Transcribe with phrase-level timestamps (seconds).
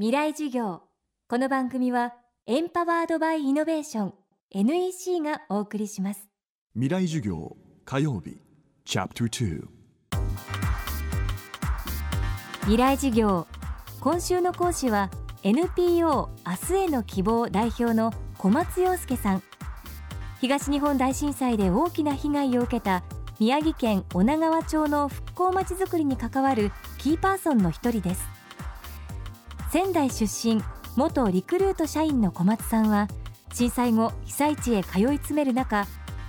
[0.00, 0.82] 未来授業。
[1.28, 2.14] この番組は
[2.46, 4.14] エンパワードバイイノベーション
[4.52, 6.28] NEC がお送りします。
[6.74, 8.40] 未来授業火曜日
[8.84, 9.66] チャプター
[12.60, 13.48] 未来授業。
[14.00, 15.10] 今週の講師は
[15.42, 19.42] NPO 明日への希望代表の小松洋介さん。
[20.40, 23.02] 東日本大震災で大きな被害を受けた
[23.40, 28.37] 宮城県女川町の復興まちづくりに関わるキーパーソンの一人です
[29.70, 30.62] 仙台出身
[30.96, 33.06] 元リクルート社員の小松さんは
[33.52, 35.86] 震災後被災地へ通い詰める中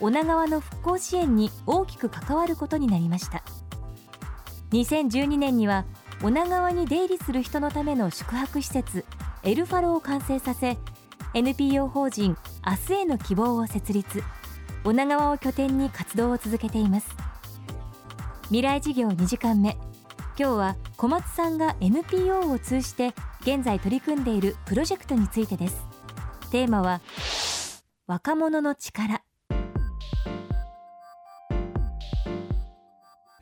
[0.00, 3.42] 女川の復興支援に大きく関わることになりました。
[4.72, 5.84] 2012年には
[6.22, 9.04] 女川に出入りする人のための宿泊施設
[9.42, 10.76] エルファロを完成させ
[11.34, 12.36] NPO 法人
[12.66, 14.22] 明日への希望を設立。
[14.84, 17.08] 女川を拠点に活動を続けています。
[18.44, 19.76] 未来事業2時間目。
[20.38, 25.86] 今日は小松さんが NPO を通じて現在取り組んでいるプロジェクトについてです。
[26.50, 27.02] テーマは
[28.06, 29.22] 若者の力。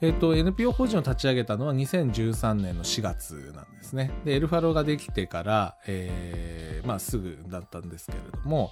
[0.02, 4.10] えっ、と NPO 法人を立ち上げたのは2013年の4月なんですね。
[4.24, 8.70] でエルファロができてから、えーまあ、すぐだったんですけれども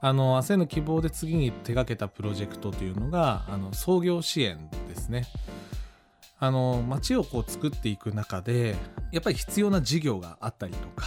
[0.00, 5.26] あの明日への希望で次に手掛けたプロジェクトというのがあの創業支援ですね。
[6.44, 8.76] あの街をこう作っていく中で
[9.12, 11.06] やっぱり必要な事業があったりとか、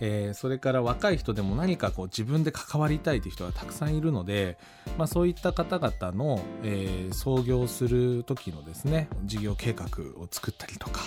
[0.00, 4.58] えーそれから若い人でも何かこう自分で関わりたいという人がたくさんいるので、
[4.96, 9.86] まあ、そういった方々の、えー創業する時のですね事業計画
[10.20, 11.00] を作ったりとか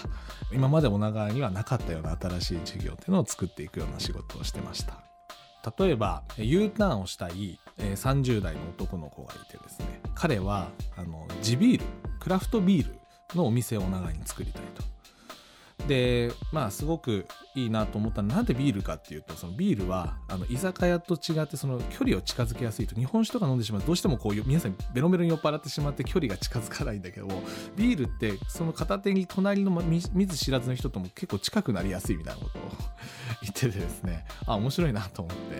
[0.52, 5.04] 今まで女川にはなかったような新しい事業っていうのを作っていくような仕事をしてました。
[5.78, 11.86] 例えば U ターンをしたいえー30代の男の子がいてですね彼はあの地ビール
[12.20, 13.01] クラフトビール
[13.36, 14.92] のお店を長に作りたいと。
[15.88, 22.96] でまあすごくいいなと思ったのはなんでビールかっていうとそのビールはあの居酒屋と違ってその距離を近づけやすいと。
[22.96, 27.28] 日本酒とか飲んでしまうとどうしてもこう皆さんベロベロに酔っ払ってしまって距離が近づかないんだけど
[27.76, 32.62] ビールってその片手に隣の見ず知らずの人とも結構近くなりやすいみたいなことを
[33.42, 34.26] 言っててですね。
[34.46, 35.51] あ面白いなと思って。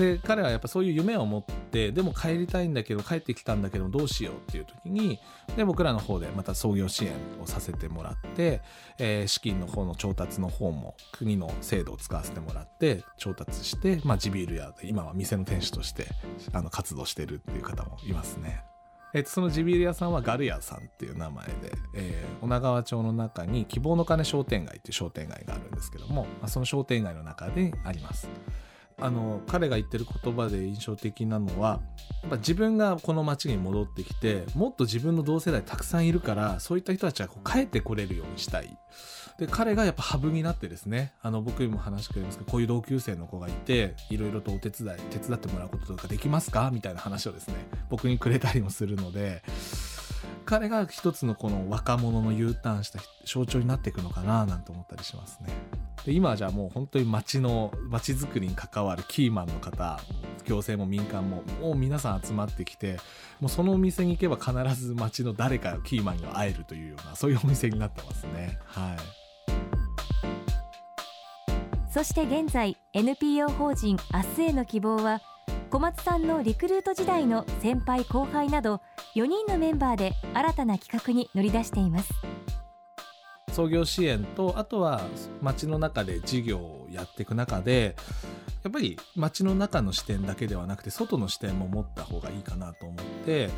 [0.00, 5.20] で彼はやっぱそういう夢を持ってでも帰りたいんだけど帰ってきたんだけどどうしようっていう時に
[5.56, 7.12] で僕らの方でまた創業支援
[7.42, 8.62] をさせてもらって、
[8.98, 16.06] えー資金の方の調達の方も国の制度を使わせてもらって調達して、まあ、地ビール屋で今は店の店主として
[16.52, 18.64] あの活動してるっていう方もいますね。
[19.12, 21.52] えっと、その地ビール屋さんはガルヤさんっていう名前で、
[21.94, 28.28] えー女川町の中に希望の鐘商店街っていう商店街があるんですけども、まあ、その商店街の中であります。
[29.00, 31.80] あの彼が言ってる言葉で印象的なのは
[32.22, 38.76] やっぱ自分がこの町に戻ってきてもっと自分の同世代たくさんいるからそういった人たちはこう帰ってこれるようにしたい。
[39.38, 46.70] で彼がやっぱハブになってですねあの僕にも話してくれますけどこういう同級生の子がいていろいろとお手伝い手伝ってもらうこととかできますか？
[46.70, 47.54] みたいな話をですね
[47.88, 49.42] 僕にくれたりもするので
[50.50, 55.52] 彼が一つのこの若者の U ターンした象徴になっていくのかななんて思ったりしますね。
[56.04, 60.00] で今じゃあもう本当に街の街づくりに関わるキーマンの方
[60.48, 62.96] 行政も民間ももう皆さん集まってきて
[63.38, 68.58] もうそのお店に行けば必ず街の誰かキーマンには会えるというようなそういうお店になってますね。
[68.64, 68.96] はい
[71.92, 75.20] そして現在 NPO 法人明日への希望は
[75.70, 78.80] 小松さんのリクルート時代の先輩後輩など
[79.14, 82.12] 4人のメンバーで新たな企画に乗り出しています。
[83.52, 85.00] 創業支援とあとは
[85.40, 87.94] 街の中で事業をやっていく中で
[88.62, 93.48] やっぱり街の中の視点だけではなくて外の視点も持った方がいいかなと思って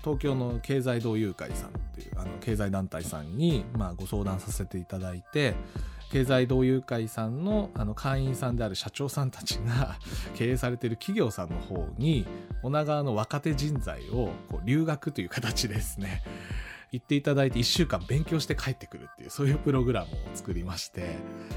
[0.00, 5.54] 東京の経済同友会さんっていうあの経済団体さんにまあご相談させていただいて
[6.12, 9.98] 経済同友会さんのあの会員さんである社長さんたちが
[10.36, 12.26] 経営されている企業さんの方に
[12.62, 16.22] 女川の若手人材をこう留学という形ですね。
[16.90, 21.16] 行っていただいて1週間勉強して帰ってくるっていうそういうプログラムを作りまして、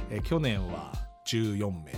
[0.10, 0.94] え去年は
[1.28, 1.92] 14名。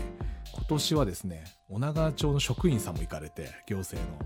[0.51, 4.25] 今年はですね女川町の職員さんも行かれて行政の。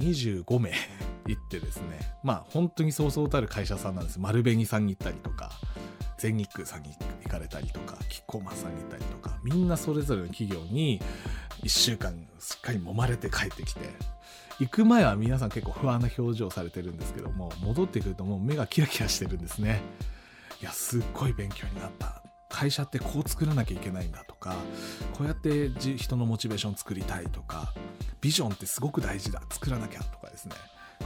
[0.00, 0.72] 25名
[1.28, 4.18] 行ってですねまあ本当にそうそうたる会社さんなんです。
[4.18, 5.52] 丸紅さんに行ったりとか。
[6.22, 11.00] 全日空さんに行かれたりとかキッコーマンさんに行ったりとかみんなそれぞれの企業に
[11.64, 13.80] 1週間しっかり揉まれて帰ってきて
[14.60, 19.80] 行く前は皆さん結構不安な表情をされてるんですけども戻ってくるともう目がキラキラしてるんですね。
[20.60, 22.22] いやすっごい勉強になった。
[22.48, 24.54] 会社ってこう作らなきゃいけないんだとか
[25.14, 27.72] こうやって人のモチベーション作りたいとか
[28.20, 29.42] ビジョンってすごく大事だ。
[29.50, 30.54] 作らなきゃとかですね。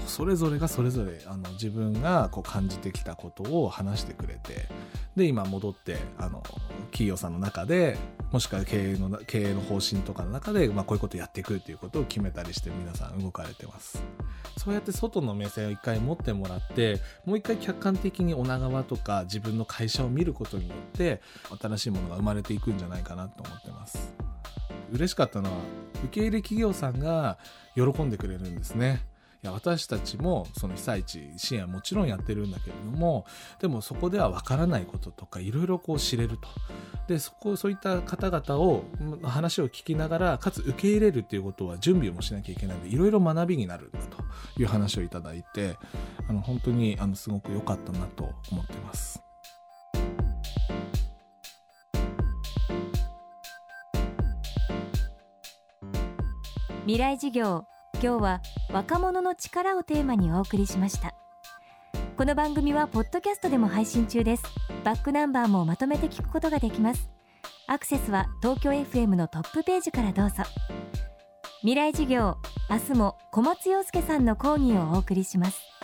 [0.07, 4.67] それぞれがそれぞれあの自分がこう感じてきたことを話してくれて
[5.17, 6.43] で今戻ってあの
[6.91, 7.97] 企業さんの中で
[8.33, 14.03] もしくは経営の経営の方針とかの中で、まあ、こういうことやっていくっていうことを決めたりして皆さん動かれてます。
[14.57, 21.21] そうやって外の目線を一回持ってもらってもう一回客観的に女川とか自分の会社を見ることによって
[21.61, 24.15] 新しいものが生まれていくんじゃないかなと思ってます。
[24.93, 25.59] 嬉しかったのは
[26.05, 27.39] 受け入れ企業さんが
[27.75, 29.01] 喜んでくれるんですね。
[29.43, 33.27] いや私たちもその被災地支援はもちろんやってるんだけれども
[33.61, 36.49] でもそこでは分からないこととかいろいろこう知れると
[37.07, 38.85] でそこそういった方々を
[39.23, 44.23] 話を聞きながらかつ受け入れるっていうことは準備もしなきゃいけないのでいろいろ学びになるんだと
[44.61, 45.77] いう話をいただいて
[46.29, 49.23] あの本当にあのすごく良かったなと思ってます。
[56.87, 57.67] 未来事業
[58.07, 61.17] 今日は若者の力をテーマにお送りしました。
[62.17, 64.45] この番組はポッドキャストでも配信中です。
[64.85, 67.11] バックナンバーもまとめて聞くことができます。
[67.67, 70.45] アクセスは東京 FM のトップページからどうぞ。
[71.63, 72.37] 未来事業
[72.71, 75.76] 明日も小松洋介さんの講義をお送りします。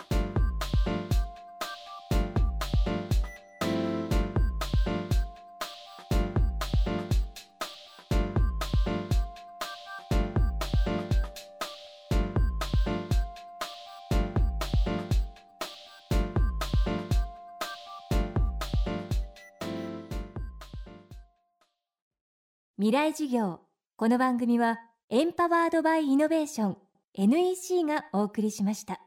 [22.83, 23.61] 未来事業。
[23.95, 24.77] この番組は
[25.09, 26.77] エンパワードバイイノベーション
[27.13, 28.99] NEC がお送りしました。